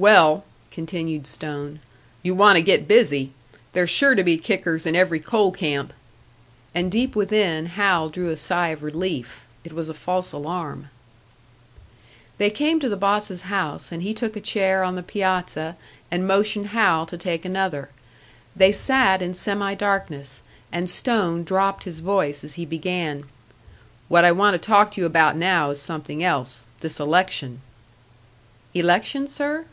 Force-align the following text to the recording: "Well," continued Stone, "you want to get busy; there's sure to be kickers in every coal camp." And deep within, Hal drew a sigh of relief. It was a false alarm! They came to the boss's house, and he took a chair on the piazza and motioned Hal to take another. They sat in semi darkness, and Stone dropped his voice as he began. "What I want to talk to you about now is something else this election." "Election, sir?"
"Well," 0.00 0.44
continued 0.70 1.26
Stone, 1.26 1.80
"you 2.22 2.32
want 2.32 2.54
to 2.54 2.62
get 2.62 2.86
busy; 2.86 3.32
there's 3.72 3.90
sure 3.90 4.14
to 4.14 4.22
be 4.22 4.38
kickers 4.38 4.86
in 4.86 4.94
every 4.94 5.18
coal 5.18 5.50
camp." 5.50 5.92
And 6.72 6.88
deep 6.88 7.16
within, 7.16 7.66
Hal 7.66 8.08
drew 8.08 8.30
a 8.30 8.36
sigh 8.36 8.68
of 8.68 8.84
relief. 8.84 9.40
It 9.64 9.72
was 9.72 9.88
a 9.88 9.94
false 9.94 10.30
alarm! 10.30 10.88
They 12.38 12.48
came 12.48 12.78
to 12.78 12.88
the 12.88 12.96
boss's 12.96 13.50
house, 13.50 13.90
and 13.90 14.04
he 14.04 14.14
took 14.14 14.36
a 14.36 14.40
chair 14.40 14.84
on 14.84 14.94
the 14.94 15.02
piazza 15.02 15.76
and 16.12 16.28
motioned 16.28 16.68
Hal 16.68 17.04
to 17.06 17.16
take 17.18 17.44
another. 17.44 17.90
They 18.54 18.70
sat 18.70 19.20
in 19.20 19.34
semi 19.34 19.74
darkness, 19.74 20.42
and 20.70 20.88
Stone 20.88 21.42
dropped 21.42 21.82
his 21.82 21.98
voice 21.98 22.44
as 22.44 22.54
he 22.54 22.64
began. 22.64 23.24
"What 24.06 24.24
I 24.24 24.30
want 24.30 24.54
to 24.54 24.64
talk 24.64 24.92
to 24.92 25.00
you 25.00 25.08
about 25.08 25.36
now 25.36 25.70
is 25.70 25.82
something 25.82 26.22
else 26.22 26.66
this 26.82 27.00
election." 27.00 27.62
"Election, 28.74 29.26
sir?" 29.26 29.64